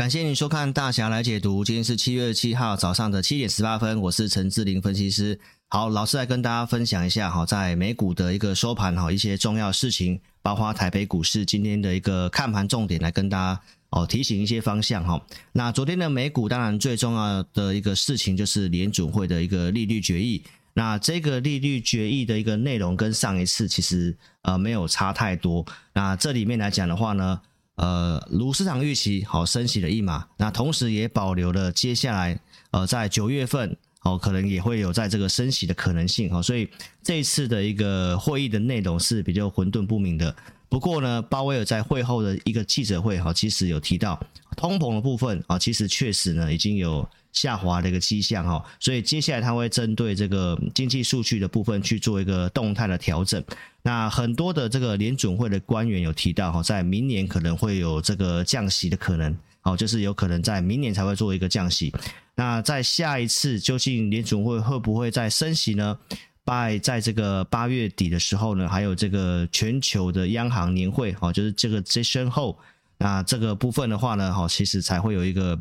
[0.00, 1.62] 感谢您收看大侠来解读。
[1.62, 5.38] 今天是七月七号早上的七点十八分，我是陈志霖分析师。
[5.68, 13.60] 好，老师来跟大家分享一下哈，在美股的一个收盘哈，一些重要事情，包括台北股市今天的一个看盘重点，来跟大家
[13.90, 15.22] 哦提醒一些方向哈。
[15.52, 20.42] 那昨天的美股，当然最重要的一个事情就是联准会的一个利率决议。
[20.72, 25.66] 那这个利率决议的一个内容跟上一次其实呃没有差太多。
[25.92, 27.38] 那这里面来讲的话呢，
[27.80, 32.38] 呃，如市场预期，好升息了一码，那同时也保留了接下来，
[32.72, 36.68] 呃，在九月份，哦，可能也会有在这个升息的可能性，哈，所以
[37.02, 40.34] 这一次的一个会议的内容是比较混沌不明的。
[40.68, 44.18] 不过呢，鲍威尔在会后的一个记者会，哈，其实有提到
[44.56, 47.08] 通膨的部分，啊，其实确实呢已经有。
[47.32, 53.40] 下滑的一个迹象哈，所以接下来他会针对这个经济数据的部分去做一个动态的调整。
[53.82, 61.92] 那很多的这个联准会的官员有提到哈，在明年可能会有这个降息的可能，好，就是有可能在明年才会做一个降息。
[62.34, 65.98] 那在下一次究竟联准会会不会再升息呢？
[66.44, 72.58] 拜在这个八月底的时候呢，还有这个全球的央行年会，哦，就是这个这身后，
[72.98, 75.60] 那这个部分的话呢，哈，其实才会有一个。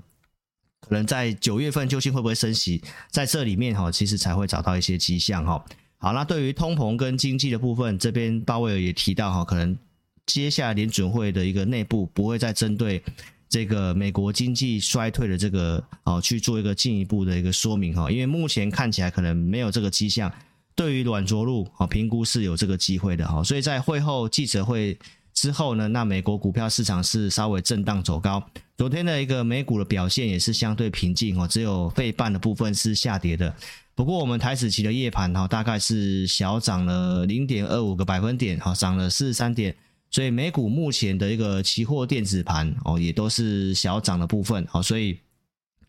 [0.81, 5.63] 可能在九月份究竟会不会升息，在这里面哈，其实才会找到一些迹象哈。
[5.97, 9.77] 好，那对于通膨跟经济的部分，这边鲍威尔也提到哈，可能
[10.25, 13.03] 接下来联准会的一个内部不会再针对
[13.49, 20.31] 这个美国经济衰退的这个哦去做一个进一步的一个说明哈，因为目前看起来可能没有这个迹象。
[20.75, 24.97] 对于软着陆啊，评估是有这个机会的哈，所以在会后记者会
[25.33, 28.41] 之后呢，那美国股票市场是稍微震荡走高。
[28.77, 33.53] 昨天的一个美股的表现也是相对平静哦，只有费半的部分是下跌的。
[33.93, 39.75] 不过我们台指期的夜盘哈，大概是小涨了零点二五个百分点，哈，涨了四十三点。
[40.11, 44.65] 所以美股目前的一个期货电子盘哦，也都是小涨的部分。
[44.67, 45.19] 好，所以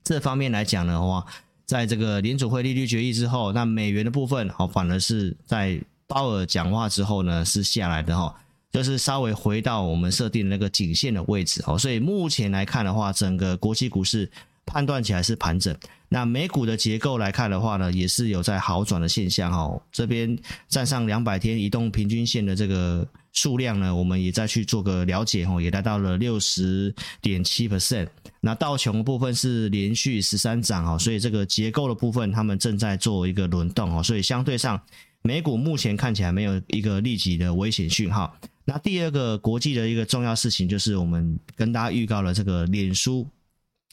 [0.04, 1.24] 这方面来讲的话，
[1.66, 8.34] 在这个联储会利率决议之后，那美元的部分好，反而是在鲍尔讲话之后呢，是下来的哈。
[8.72, 14.30] 就是稍微回到我们设定的那个颈线的位置哦，所以目前来看的话，整个国际股市
[14.64, 15.76] 判断起来是盘整。
[16.08, 19.82] 那美股的结构来看的话呢，也是有在好转的现象哦。
[19.90, 20.38] 这边
[20.68, 28.08] 站上两百天移动平均线的这个数量呢，我们也再去做个了解哦，也来到了六十点七 percent。
[28.40, 34.80] 那道琼部分是连续十三涨哦，所以这个结构的部分他们正在做一个轮动哦，所以相对上
[35.22, 38.34] 美股目前看起来没有一个立即的危险讯号。
[38.64, 43.26] 那第二个国际的一个重要事情，就是我们跟大家预告了这个脸书，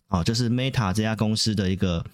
[0.07, 2.05] 哦，就是 Meta 这家公司的一个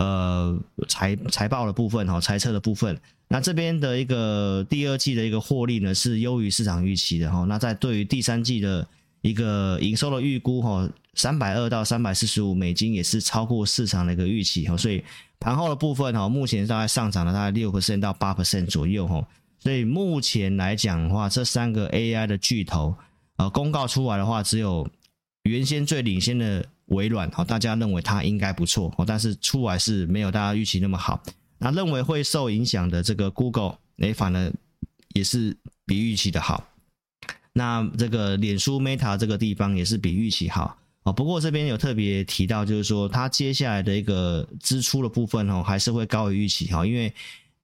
[0.00, 2.98] 呃财财报的部分，哈，财测的部分。
[3.28, 7.44] 那这边的一个第二季的一个获利呢，是优于市场预期的，哈。
[7.44, 8.86] 那在对于第三季的
[9.20, 14.76] 一个营收的预估，哈，三百二到三百四十五美金也是超过市场的一个预期，哈。
[14.76, 15.04] 所以
[15.38, 19.22] 盘后的部分，哈，目前大概上涨了大概六 percent 到八 percent 左右，哈。
[19.60, 22.94] 所以目前来讲的话，这三个 AI 的巨头，
[23.36, 24.88] 呃，公告出来的话，只有
[25.44, 31.22] 原先最领先的微软，大家认为它应该不错，但是出来是没有大家预期那么好。
[31.58, 34.52] 那认为会受影响的这个 Google，哎，反而
[35.14, 35.56] 也是
[35.86, 36.66] 比预期的好。
[37.52, 40.78] 那这个脸书 Meta 这个地方也是比预期好。
[41.16, 47.12] 不过这边有特别提到，就是说它接下来的一个支出的部分哦，还是会高于预期哈，因为。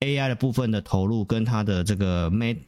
[0.00, 2.58] AI 的部分的投入跟它的这个 Meta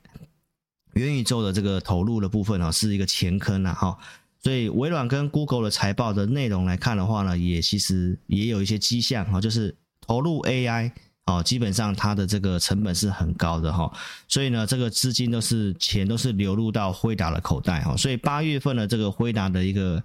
[0.94, 3.98] 元宇宙的这个投入的部分啊，是一个前坑呐哈，
[4.40, 10.90] 所以微软跟 Google 的财报的内容来看的话呢，也其实也有一些迹象哈，就是投入 AI
[11.24, 13.92] 啊，基本上它的这个成本是很高的哈，
[14.28, 20.02] 所以呢，这个资金都是钱都是流入到辉达的口袋哈，所以八月份的这个辉达的一个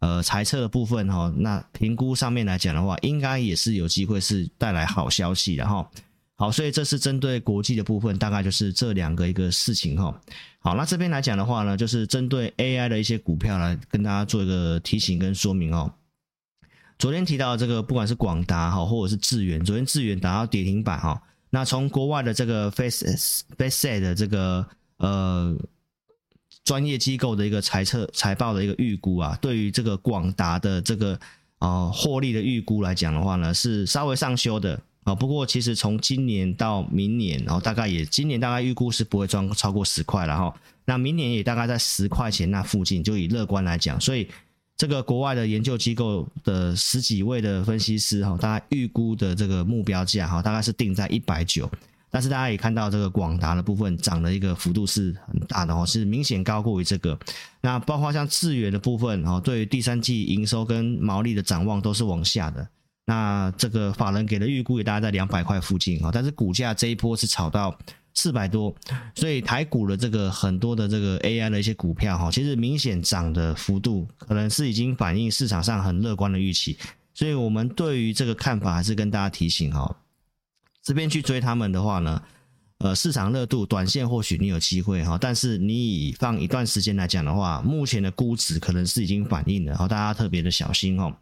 [0.00, 5.88] 呃财测的部分哈，那评估上面来讲的话，应该也是有机会是带来好消息的哈。
[6.44, 10.20] 好，所以这是针对国际的部分，大概就是这两个一个事情哈。
[10.58, 15.90] 好，那这边来讲的话呢，就是针对 AI 的一些股票来跟大家做一个提醒跟说明哦。
[16.98, 21.18] 昨天提到这个，不管是广达哈，或者是智原，昨天智原达到跌停板哈。
[21.48, 24.66] 那从国外的这个 FactSet 的这个
[24.98, 25.56] 呃
[26.62, 31.18] 专业机构的一个财测财报的一个预估啊，对于这个广达的这个
[31.60, 34.78] 呃获利的预估来讲的话呢，是稍微上修的。
[35.04, 40.54] 啊，不过其实从今年到明年，然后大概也今年大概预估是不会赚超过十块了哈。
[40.86, 44.28] 那明年也大概在十块钱那附近，就以乐观来讲，所以
[44.76, 51.70] 这个国外的研究机构的十几位的分析师哈，大概预估的这个目标价哈，大概是定在一百九。
[52.10, 57.18] 但是大家也看到这个广达的部分涨的一个幅度是很大的哦，是明显高过于这个。
[57.60, 62.66] 那包括像智原的部分哦，对于第三季营收跟毛利的展望都是往下的。
[63.06, 67.76] 那这个法人给的预估也大概在两百块附近啊，但是股价这一波是炒到
[68.14, 68.74] 四百多，
[69.14, 76.78] 所以台股的这个很多的这个 AI 的一些股票哈，其实明显涨的幅度可能是已经反映市场上很乐观的预期。
[77.12, 79.96] 所以我们对于这个看法还是跟大家提醒哈。
[80.82, 82.22] 这边去追他们的话呢，
[82.78, 91.14] 呃，市场热度短线或许你有机会哈，但是你以放一段时间来讲的话，目前的估值可能是已经反映了，好，大家特别的小心哦。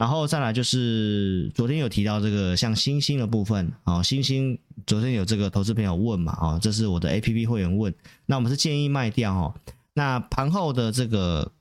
[0.00, 7.94] 然后再来就是昨天有提到这个像星星的部分啊，星星昨天有这个投资朋友问嘛，啊，这是我的 APP 会员问，
[8.24, 9.54] 那我们是建议卖掉哦。
[9.92, 11.52] 那盘后的这个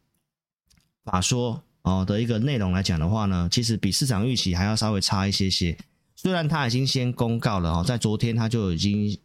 [1.04, 5.78] 法说哦的一个内容来讲的话呢，其实比市场预期还要稍微差一些些。
[6.16, 9.20] 虽然他已经先公告了哦，在昨天他就已经，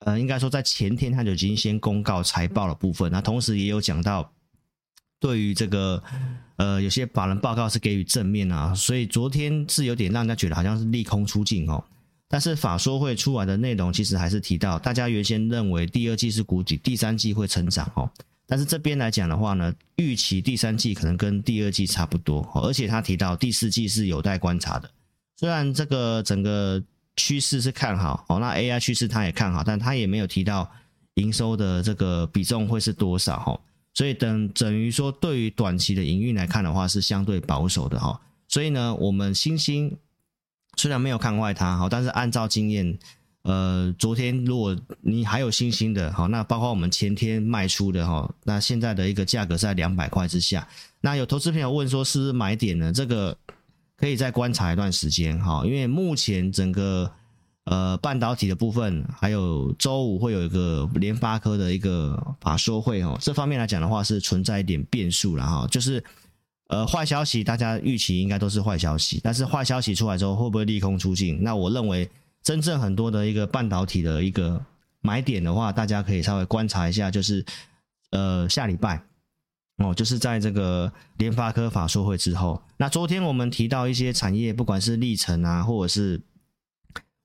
[0.00, 4.30] 呃，应该说在前天他就已经先公告财报的部分，那同时也有讲到，
[5.20, 6.02] 对于这个，
[6.56, 11.84] 呃，有些法人报告是给予正面啊，所以昨天是有点让人家觉得好像是利空出尽哦。
[12.26, 18.10] 但是法说会出来的内容其实还是提到，大家原先认为第二季是谷底，第三季会成长哦。
[18.46, 24.90] 但是这边来讲的话呢，预期第三季可能跟第二季差不多，而且他提到第四季是有待观察的。
[25.36, 26.82] 虽然这个整个
[27.16, 30.70] 趋势是看好哦，那 AI 趋势他也看好，但他也没有提到
[31.14, 33.60] 营收的这个比重会是多少哈，
[34.00, 38.18] 所以等等于说对于短期的营运来看的话是相对保守的哈，
[38.48, 39.94] 所以呢，我们星星
[40.76, 42.98] 虽然没有看坏它哈，但是按照经验，
[43.42, 50.66] 呃，昨天如果你还有星星的哈，那包括我们前天卖出的哈，那现在的一个价格在两百块之下，
[51.02, 52.90] 那有投资朋友问说是不是买点呢？
[52.90, 53.36] 这个。
[53.96, 57.12] 可以再观察一段时间哈，因为目前整个
[57.70, 66.02] 呃半导体的部分，还有周五会有一个联发科的一个法说会哦，这方面来讲的话是存在一点变数了哈，就是
[66.66, 71.38] 呃坏消息大家预期应该都是坏消息，但是坏消息出来之后会不会利空出尽？
[71.42, 72.10] 那我认为
[72.42, 74.60] 真正很多的一个半导体的一个
[75.00, 77.44] 买点的话，大家可以稍微观察一下，就是
[78.10, 79.00] 呃下礼拜。
[79.82, 86.20] 哦，就是在这个联发科法说会之后，那昨天我们提到一些产业，不管是力成啊，或者是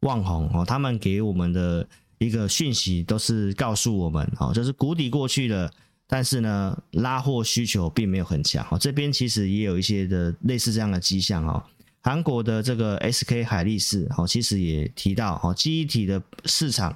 [0.06, 1.86] 旺宏哦，他们给我们的
[2.20, 5.70] 一个讯息都是告诉我们，哦，就是谷底过去了，
[6.08, 8.66] 但是呢，拉货需求并没有很强。
[8.70, 11.62] 哦，这边其实也有一些的类似这样的迹象哦。
[12.02, 16.96] 韩国的这个 SK 海力士哦，其实也提到哦，记忆体的市场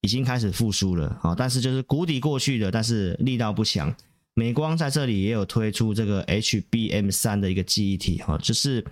[0.00, 3.94] 已经开始复苏了，哦，但是就是谷底过去了，但是力道不强。
[4.34, 8.84] 美光在这里也有推出这个 HBM 三的一个记忆体哈，就是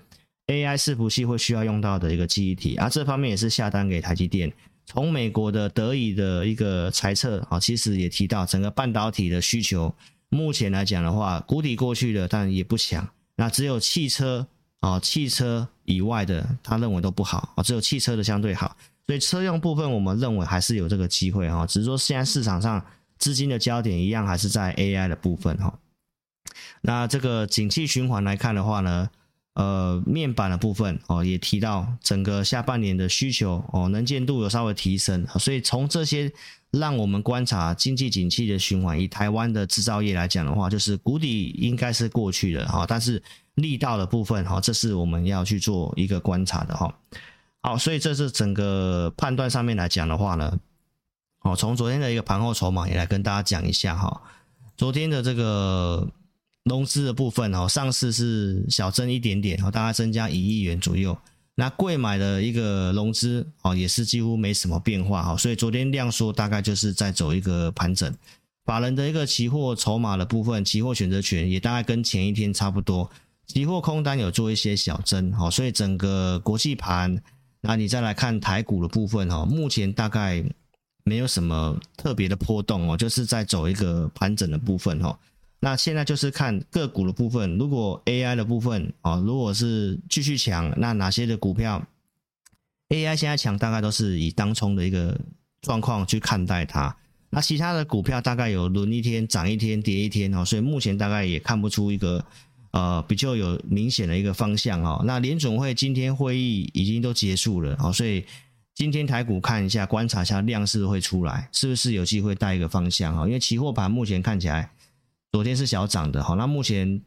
[0.49, 4.53] AI 伺服器会需要用到的一个记忆体啊，这方面也是下单给台积电。
[4.85, 9.95] 从美国的德仪的一个猜测啊，其实也提到整个半导体的需求，
[10.29, 13.09] 目前来讲的话，谷底过去了，但也不强。
[13.37, 14.47] 那只有汽车
[14.81, 18.77] 啊，汽车以外的，他认为都不好啊，只有汽车的相对好。
[19.07, 22.85] 所以车用部分，我们认为还是有这个机会哈，只是说现在市场上。
[23.19, 25.77] 资金的焦点一样还是在 AI 的部分哈。
[26.83, 29.11] 那这个景气循环来看的话呢，
[29.59, 36.33] 呃，面板的部分哦也提到整个下半年的需求哦能见度有稍微提升，所以从这些
[36.71, 43.21] 让我们观察经济景气的循环，以台湾的制造业来讲的话，就是谷底应该是过去了哈，但是
[43.57, 46.95] 力道的部分哈，这是我们要去做一个观察的哈。
[47.61, 50.57] 好，所以这是整个判断上面来讲的话呢。
[51.43, 54.23] 哦，从昨天的一个盘后筹码也来跟大家讲一下哈。
[54.77, 56.09] 昨天的这个
[56.69, 61.17] 融资的部分哦，上市是小增一点点，大概增加一亿元左右。
[61.55, 65.37] 那贵买的一个融资哦，也是几乎没什么变化哈。
[65.37, 68.15] 所以昨天量缩大概就是在走一个盘整。
[68.65, 73.11] 法人的一个期货筹码的部分，期货选择权也大概跟前一天差不多。
[73.47, 77.21] 期货空单有做一些小增，好，所以整个国际盘，
[77.63, 80.45] 那你再来看台股的部分哈，目前大概。
[81.05, 85.19] 没有什么特别的波动哦，就是在走一个盘整的部分哦。
[85.61, 91.85] 那现在就是看个股的部分，如果 AI 的部分哦，如果是继续强，那哪些的股票
[92.89, 95.19] AI 现在强，大概都是以当冲的一个
[95.61, 96.97] 状况去看待它。
[97.31, 102.25] 那其他的股票大概有轮一天涨一天跌一天哦，所以目前大概也看不出一个
[102.71, 105.03] 呃比较有明显的一个方向哦。
[105.05, 108.25] 那联总会今天会议已经都结束了哦，所以。
[108.75, 113.27] 今天台股看一下，观察一下量是会出来，是不是有机会带一个方向哈？
[113.27, 114.71] 因为期货盘目前看起来，
[115.31, 117.01] 昨天是小涨的哈，那目前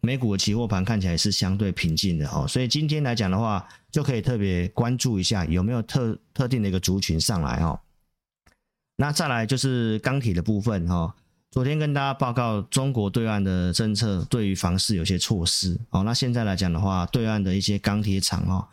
[0.00, 7.78] 美股的期货盘看起来是相对平静的哈，所以今天来讲的话，就可以特别关注一下有没有特特定的一个族群上来哈。
[8.96, 11.14] 那再来就是钢铁的部分哈，
[11.50, 18.66] 昨天跟大家报告中国对岸的政策对于房市有些措施哦，那现在来讲的话，对岸的一些钢铁厂哦，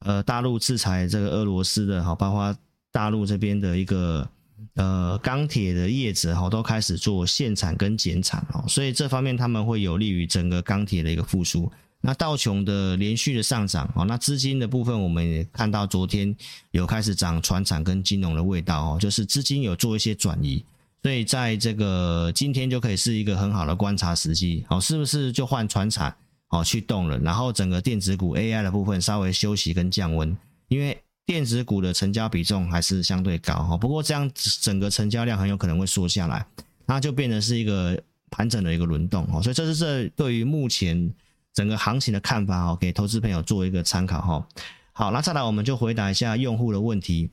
[0.00, 2.54] 呃，大陆制裁这个俄罗斯的哈，包括
[2.92, 4.28] 大陆这边的一个。
[4.74, 11.70] 呃，钢铁的业者哈都开始做限产跟减产哦，所以这方面他们会有利于整个钢铁的一个复苏。
[12.00, 16.34] 那道琼的连续的上涨哦，那资金的部分我们也看到昨天
[16.70, 20.64] 有开始涨传产跟金融的味道哦，就是资金有做一些转移，
[21.02, 26.14] 所以在这个今天就可以是一个很好的观察时机哦，是不是就换传产
[26.48, 30.36] 哦去动了，然后整个电子股 AI 的部分稍微休息跟降温，
[30.68, 30.98] 因为。
[31.26, 36.44] 电子股的成交比重还是相对高哈，不过这样整个成交量很有可能会缩下来，
[36.84, 37.98] 那就变成是一个
[38.30, 41.10] 盘整的一个轮动哈，所以这是这对于目前
[41.54, 44.46] 整个行情的看法哈，给投资朋友做一个参考哈。
[44.92, 47.30] 好，那再来我们就回答一下用户的问题。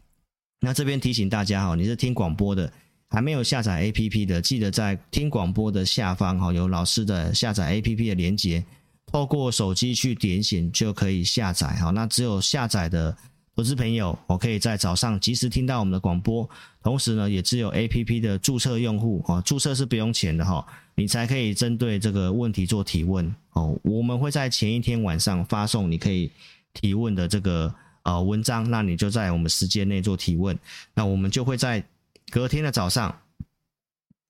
[0.62, 2.72] 那这边提醒大家哈，你是听广播的，
[3.10, 8.64] 还没有下载 APP 的，记得在听广播的下方哈，有老师的下载 APP 的连接，
[9.06, 11.90] 透过手机去点选就可以下载哈。
[11.90, 13.18] 那只有下载的。
[13.54, 16.50] 投资朋友，我可以在早上及时听到我们的广播，
[16.82, 20.66] 同时呢，也只有 APP 的注册用户哦，注册是不用钱的哈，
[20.96, 23.78] 你才可以针对这个问题做提问哦。
[23.84, 26.32] 我们会在前一天晚上发送你可以
[26.74, 30.58] 提问的这个呃文章，那你就在我们时间内做提问，
[30.94, 31.84] 那我们就会在
[32.32, 33.14] 隔天的早上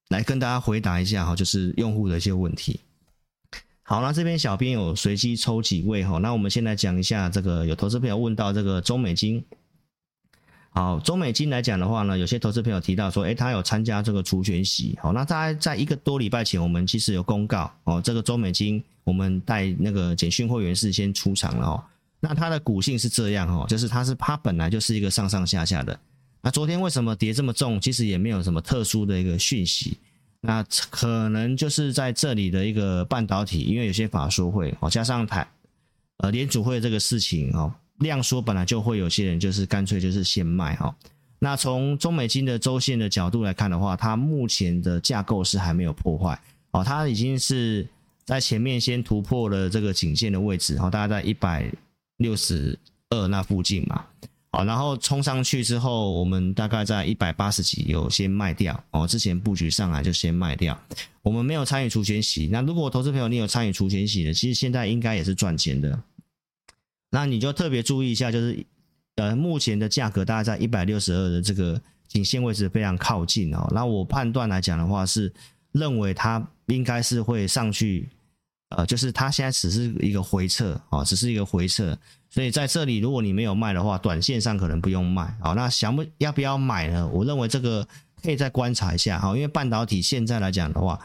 [0.09, 2.79] 来跟大家回答一下哈，就是用户的一些问题。
[3.91, 9.43] 好，那这边小编有随机抽几位哈，那我们先来讲一下这个有投资朋友问到这个中美金。
[10.69, 14.97] 好，中美金来讲的话呢，有些投资朋友提到说，诶，他有参加这个除权息。
[15.01, 21.83] 好，那大概在一个多礼拜前，我们其实有公告哦，这个中美金我们带那个简讯会员是先出场了哦。
[22.21, 25.99] 那它的股性是这样哦，就是它是它本来就是一个上上下下的。
[26.41, 27.77] 那昨天为什么跌这么重？
[27.81, 29.97] 其实也没有什么特殊的一个讯息。
[30.41, 35.47] 那可能就是在这里的一个半导体，因为有些法说会哦，加上台
[36.17, 40.93] 呃联储会这个事情哦，量缩本来就会有些人就是干脆就是先卖哦。
[41.37, 46.39] 那从中美金的周线的角度来看的话，它目前的架构是还没有破坏
[46.71, 47.87] 哦，它已经是
[48.25, 51.71] 在前面先突破了这个颈线的位置，哦，大概在一百
[52.17, 52.77] 六十
[53.09, 54.05] 二那附近嘛。
[54.53, 59.07] 好，然后冲上去之后，我们大概在一百八十几有先卖掉哦。
[59.07, 60.77] 之前布局上来就先卖掉，
[61.21, 62.49] 我们没有参与除权息。
[62.51, 66.03] 那如果投资朋友你有参与除权息的，其实现在应该也是赚钱的。
[67.11, 68.65] 那你就特别注意一下，就是
[69.15, 73.65] 呃目前的价格大概在一百六十二的这个颈线位置非常靠近哦。
[73.73, 75.31] 那我判断来讲的话，是
[75.71, 78.09] 认为它应该是会上去。
[78.75, 81.97] 呃，就是它现在只是一个回撤啊，只是一个回撤，
[82.31, 85.37] 所以在这里如果你没有卖的话，短线上可能不用卖。
[85.39, 87.07] 好，那想不要不要买呢？
[87.09, 87.87] 我认为这个
[88.23, 90.99] 可以再观察一下哈，因为半导体现在来讲的话，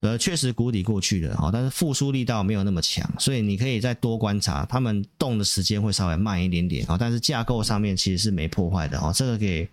[0.00, 9.12] 呃，确实谷底过去了哈，但是复苏力道没有那么强，所以你可以再多观察，他们动的时间会稍微慢一点点啊，但是架构上面其实是没破坏的哦。
[9.14, 9.68] 这个给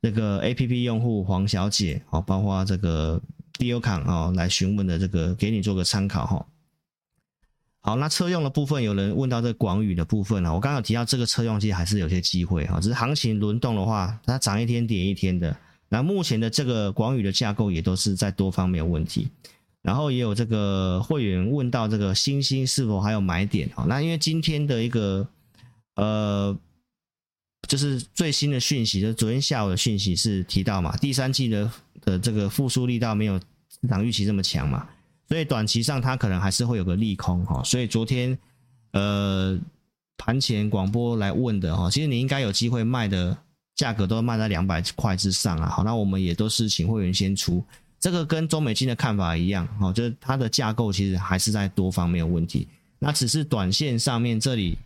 [0.00, 3.20] 这个 APP 用户黄小姐哦，包括这个。
[3.58, 6.46] 第二康啊，来询问的这个，给你做个参考哈。
[7.80, 15.56] 好，那车用的部分，有人问到这个广宇的部分啊，我刚刚提到这个车用其实还是有些机会哈，只是行情轮动的话，它涨一天跌一天的。
[15.88, 19.28] 那目前的这个广宇的架构也都是在多方面有问题。
[19.82, 23.84] 然后也有这个会员问到这个星星是否还有买点啊？
[23.88, 25.28] 那因为今天的一个
[25.96, 26.58] 呃。
[27.66, 31.70] 就是最新的讯息，就是昨天下午的讯息是提到嘛，第三季的
[32.00, 34.88] 的这个复苏力道没有市场预期这么强嘛，
[35.28, 37.62] 所以短期上它可能还是会有个利空哈。
[37.62, 38.36] 所以昨天
[38.92, 39.58] 呃
[40.16, 43.36] 盘前广播来问的哈，其实你应该有机会卖的
[43.76, 45.68] 价格都卖在两百块之上啊。
[45.68, 47.62] 好，那我们也都是请会员先出，
[48.00, 52.66] 这个跟中美金的看法一样，哈，就是它的架构其实还是在多方面有问题，
[52.98, 54.78] 那只是短线上面这里。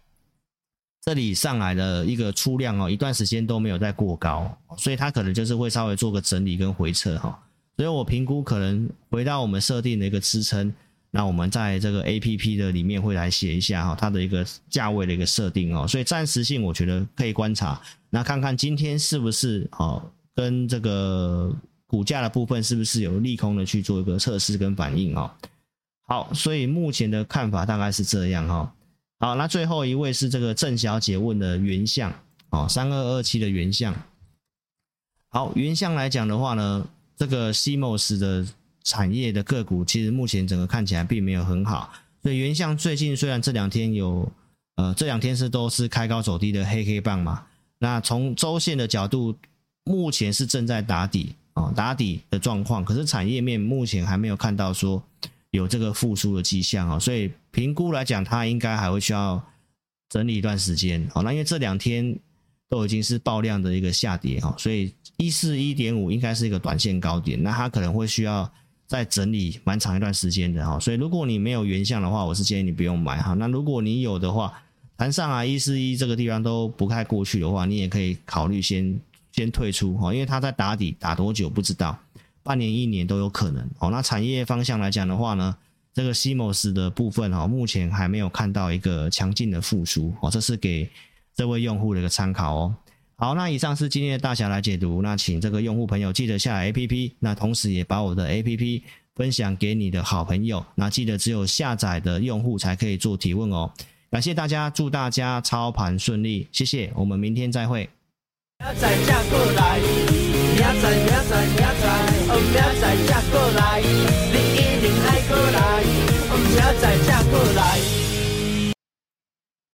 [1.05, 7.43] 这里上来的一个出量哦，一段时间都没有再过高，所以它可能就是会稍微做个整理跟回撤哈，
[7.83, 10.73] 所以我评估可能回到我们设定的一个支撑，
[11.11, 20.01] 那我们在这个 APP 的里面会来写一下哈，它的一个价位的一个设定哦，所以暂时性我觉得可以观察，那看看今天是不是哦
[20.33, 21.53] 跟这个
[21.89, 25.29] 股价的部分是不是有利空的去做一个测试跟反应哦，
[26.07, 28.73] 好，所以目前的看法大概是这样哈。
[29.19, 32.15] 好，那最后一位是这个郑小姐问的原相
[32.51, 33.93] 哦，三二二七的原相。
[35.31, 36.87] 好，原相来讲的话呢，
[37.23, 38.45] 这个 CMOS 的
[38.83, 41.93] 产业的个股，其实目前整个看起来并没有很好。
[42.21, 44.29] 所以原相最近虽然这两天有，
[44.75, 47.47] 呃，这两天是都是开高走低的黑黑棒嘛，
[47.79, 49.37] 那从周线的角度，
[49.85, 52.85] 目前是正在打底啊、哦，打底的状况。
[52.85, 55.01] 可是产业面目前还没有看到说
[55.53, 59.41] 有这个复苏的迹象啊、哦，所以评估来讲，它应该还会需要
[60.09, 61.09] 整理一段时间。
[61.15, 62.19] 好、哦，那因为这两天。
[62.73, 68.51] 都已经是爆量的一个下跌哈，所以一四一点五应该是一个短线高点，那它可能会需要
[68.87, 73.35] 再整理蛮长一段时间的哈，所以如果你没有原相的话，我是建议你不用买哈。
[73.35, 74.51] 那如果你有的话，
[74.97, 78.99] 盘上啊一四一这个地方都不太过去的话，你也可以考虑先
[79.33, 81.99] 先退出哈，因为它在打底打多久不知道，
[82.43, 83.91] 半年一年都有可能哦。
[83.91, 85.55] 那产业方向来讲的话呢，
[85.93, 90.89] 这个 CMOS 的部分哈，目前还没有看到一个强劲的复苏哦，这是给。
[91.35, 92.75] 这位用户的一个参考哦。
[93.17, 95.01] 好，那以上是今天的大侠来解读。
[95.01, 98.83] 那请这个用户朋友记得下载 APP，那同时也把我的 APP
[99.15, 100.65] 分享给你的好朋友。
[100.75, 103.71] 那记得只有下载的用户才可以做提问哦。
[104.11, 107.89] 感谢大家，祝大家操盘顺利，谢谢，我们明天再会。